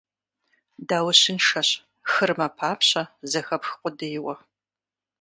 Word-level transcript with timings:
Даущыншэщ, 0.87 1.69
хыр 2.11 2.31
мэпапщэ, 2.39 3.03
зэхэпх 3.29 3.69
къудейуэ. 3.81 4.35